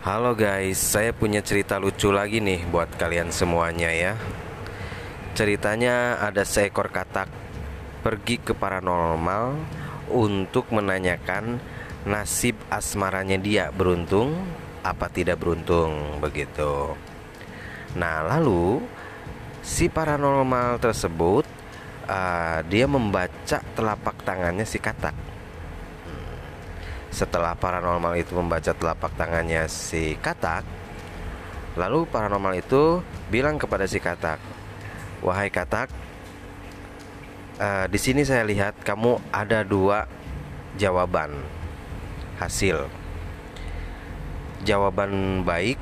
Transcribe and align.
Halo 0.00 0.32
guys, 0.32 0.80
saya 0.80 1.12
punya 1.12 1.44
cerita 1.44 1.76
lucu 1.76 2.08
lagi 2.08 2.40
nih 2.40 2.64
buat 2.72 2.88
kalian 2.96 3.28
semuanya 3.28 3.92
ya. 3.92 4.16
Ceritanya 5.36 6.16
ada 6.24 6.40
seekor 6.40 6.88
katak 6.88 7.28
pergi 8.00 8.40
ke 8.40 8.56
paranormal 8.56 9.60
untuk 10.08 10.72
menanyakan 10.72 11.60
nasib 12.08 12.56
asmaranya 12.72 13.36
dia 13.36 13.68
beruntung 13.68 14.40
apa 14.80 15.12
tidak 15.12 15.36
beruntung 15.36 16.16
begitu. 16.16 16.96
Nah, 17.92 18.24
lalu 18.24 18.80
si 19.60 19.92
paranormal 19.92 20.80
tersebut 20.80 21.44
uh, 22.08 22.64
dia 22.72 22.88
membaca 22.88 23.60
telapak 23.76 24.16
tangannya 24.24 24.64
si 24.64 24.80
katak 24.80 25.29
setelah 27.20 27.52
paranormal 27.52 28.16
itu 28.16 28.32
membaca 28.32 28.72
telapak 28.72 29.12
tangannya 29.12 29.68
si 29.68 30.16
katak, 30.24 30.64
lalu 31.76 32.08
paranormal 32.08 32.56
itu 32.56 33.04
bilang 33.28 33.60
kepada 33.60 33.84
si 33.84 34.00
katak, 34.00 34.40
"Wahai 35.20 35.52
katak, 35.52 35.92
uh, 37.60 37.84
di 37.92 37.98
sini 38.00 38.24
saya 38.24 38.48
lihat 38.48 38.72
kamu 38.80 39.20
ada 39.28 39.60
dua 39.60 40.08
jawaban 40.80 41.44
hasil, 42.40 42.88
jawaban 44.64 45.44
baik 45.44 45.76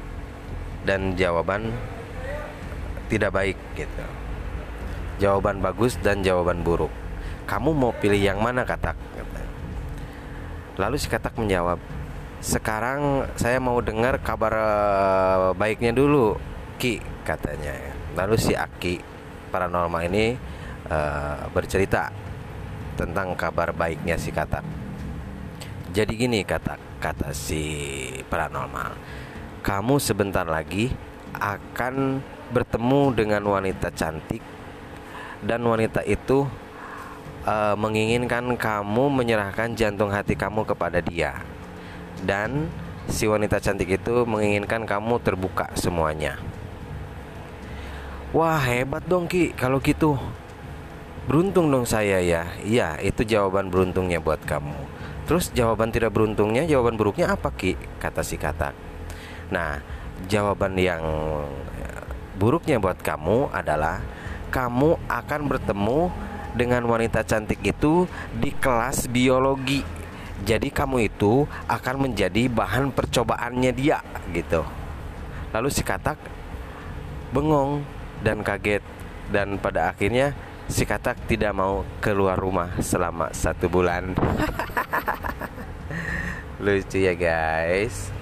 dan 0.83 1.15
jawaban 1.15 1.71
tidak 3.07 3.31
baik 3.31 3.59
gitu, 3.79 4.07
jawaban 5.23 5.63
bagus 5.63 5.95
dan 6.03 6.27
jawaban 6.27 6.67
buruk. 6.67 6.91
Kamu 7.47 7.71
mau 7.79 7.95
pilih 7.95 8.19
yang 8.19 8.43
mana 8.43 8.67
katak?" 8.67 8.99
Lalu 10.79 10.95
si 10.95 11.11
katak 11.11 11.35
menjawab, 11.35 11.83
"Sekarang 12.39 13.27
saya 13.35 13.59
mau 13.59 13.83
dengar 13.83 14.23
kabar 14.23 14.55
uh, 14.55 15.51
baiknya 15.59 15.91
dulu, 15.91 16.39
Ki," 16.79 17.03
katanya. 17.27 17.75
Lalu 18.15 18.39
si 18.39 18.55
Aki 18.55 19.03
paranormal 19.51 20.07
ini 20.07 20.39
uh, 20.87 21.51
bercerita 21.51 22.15
tentang 22.95 23.35
kabar 23.35 23.75
baiknya 23.75 24.15
si 24.15 24.31
katak. 24.31 24.63
Jadi 25.91 26.15
gini 26.15 26.47
kata 26.47 26.79
kata 27.03 27.35
si 27.35 27.63
paranormal, 28.31 28.95
kamu 29.67 29.99
sebentar 29.99 30.47
lagi 30.47 30.95
akan 31.35 32.23
bertemu 32.55 33.03
dengan 33.19 33.43
wanita 33.45 33.91
cantik 33.93 34.41
dan 35.43 35.63
wanita 35.63 36.07
itu 36.07 36.47
uh, 37.49 37.75
menginginkan 37.75 38.45
kamu 38.61 39.09
menyerahkan 39.09 39.73
jantung 39.73 40.13
hati 40.13 40.37
kamu 40.37 40.69
kepada 40.69 41.01
dia. 41.01 41.41
Dan 42.21 42.69
si 43.09 43.25
wanita 43.25 43.57
cantik 43.63 43.89
itu 43.89 44.29
menginginkan 44.29 44.85
kamu 44.85 45.17
terbuka 45.25 45.73
semuanya. 45.73 46.37
Wah 48.37 48.61
hebat 48.61 49.09
dong 49.09 49.25
Ki. 49.25 49.57
Kalau 49.57 49.81
gitu 49.81 50.21
Beruntung 51.29 51.69
dong 51.69 51.85
saya 51.85 52.21
ya. 52.25 52.49
Iya 52.65 53.01
itu 53.01 53.25
jawaban 53.25 53.69
beruntungnya 53.73 54.21
buat 54.21 54.41
kamu. 54.45 54.77
Terus 55.29 55.53
jawaban 55.53 55.93
tidak 55.93 56.17
beruntungnya 56.17 56.65
Jawaban 56.65 56.97
buruknya 56.97 57.37
apa 57.37 57.53
Ki? 57.53 57.77
Kata 58.01 58.25
si 58.25 58.41
katak 58.41 58.73
Nah 59.53 59.77
jawaban 60.25 60.73
yang 60.81 61.05
buruknya 62.41 62.81
buat 62.81 62.97
kamu 63.05 63.53
adalah 63.53 64.01
Kamu 64.49 64.97
akan 65.05 65.41
bertemu 65.53 66.09
dengan 66.59 66.83
wanita 66.91 67.23
cantik 67.23 67.63
itu 67.63 68.11
di 68.35 68.51
kelas 68.51 69.07
biologi. 69.07 69.87
Jadi 70.43 70.75
kamu 70.75 71.07
itu 71.07 71.47
akan 71.71 72.11
menjadi 72.11 72.51
bahan 72.51 72.91
percobaannya 72.91 73.71
dia 73.71 74.03
gitu. 74.35 74.67
Lalu 75.55 75.71
si 75.71 75.87
katak 75.87 76.19
bengong 77.31 77.87
dan 78.23 78.43
kaget 78.43 78.83
dan 79.31 79.63
pada 79.63 79.95
akhirnya 79.95 80.35
si 80.67 80.83
katak 80.83 81.31
tidak 81.31 81.55
mau 81.55 81.87
keluar 82.03 82.35
rumah 82.35 82.75
selama 82.83 83.31
satu 83.31 83.71
bulan. 83.71 84.15
Lucu 86.65 86.99
ya 86.99 87.15
guys. 87.15 88.18